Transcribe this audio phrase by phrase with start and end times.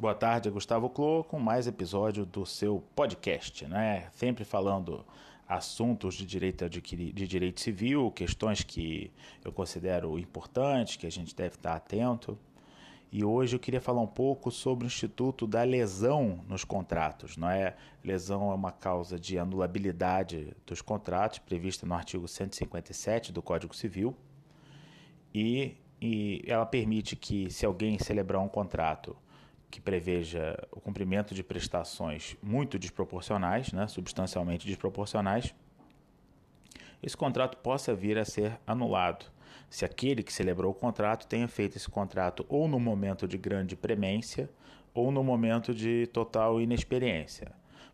[0.00, 4.08] Boa tarde, Gustavo Clô, com mais episódio do seu podcast, né?
[4.12, 5.04] Sempre falando
[5.48, 9.10] assuntos de direito, de direito civil, questões que
[9.44, 12.38] eu considero importantes, que a gente deve estar atento.
[13.10, 17.36] E hoje eu queria falar um pouco sobre o Instituto da lesão nos contratos.
[17.36, 17.74] Não é?
[18.04, 24.14] Lesão é uma causa de anulabilidade dos contratos, prevista no artigo 157 do Código Civil.
[25.34, 29.16] E, e ela permite que, se alguém celebrar um contrato
[29.70, 35.54] que preveja o cumprimento de prestações muito desproporcionais, né, substancialmente desproporcionais,
[37.02, 39.26] esse contrato possa vir a ser anulado.
[39.70, 43.76] Se aquele que celebrou o contrato tenha feito esse contrato ou no momento de grande
[43.76, 44.50] premência
[44.94, 47.52] ou no momento de total inexperiência.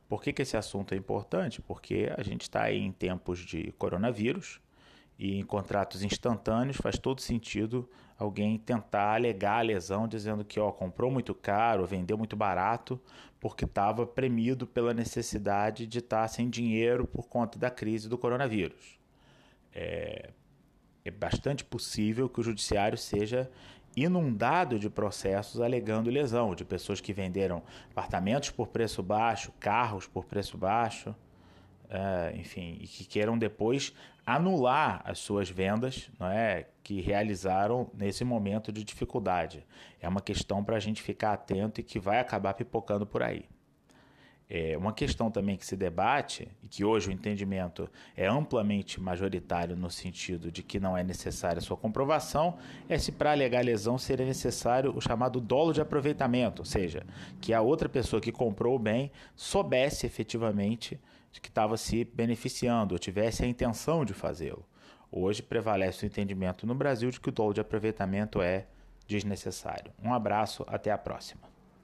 [0.08, 1.60] Por que, que esse assunto é importante?
[1.60, 4.60] Porque a gente está em tempos de coronavírus,
[5.18, 10.70] e em contratos instantâneos faz todo sentido alguém tentar alegar a lesão dizendo que ó,
[10.70, 13.00] comprou muito caro, vendeu muito barato,
[13.40, 18.16] porque estava premido pela necessidade de estar tá sem dinheiro por conta da crise do
[18.16, 18.98] coronavírus.
[19.72, 20.30] É,
[21.04, 23.50] é bastante possível que o judiciário seja
[23.96, 30.24] inundado de processos alegando lesão, de pessoas que venderam apartamentos por preço baixo, carros por
[30.24, 31.14] preço baixo
[31.84, 33.92] uh, enfim, e que queiram depois
[34.26, 39.66] anular as suas vendas não é, que realizaram nesse momento de dificuldade.
[40.00, 43.44] É uma questão para a gente ficar atento e que vai acabar pipocando por aí.
[44.48, 49.74] É uma questão também que se debate, e que hoje o entendimento é amplamente majoritário
[49.74, 54.26] no sentido de que não é necessária sua comprovação, é se para alegar lesão seria
[54.26, 57.06] necessário o chamado dolo de aproveitamento, ou seja,
[57.40, 61.00] que a outra pessoa que comprou o bem soubesse efetivamente
[61.32, 64.64] de que estava se beneficiando ou tivesse a intenção de fazê-lo.
[65.10, 68.66] Hoje prevalece o entendimento no Brasil de que o dolo de aproveitamento é
[69.06, 69.92] desnecessário.
[70.02, 71.53] Um abraço, até a próxima.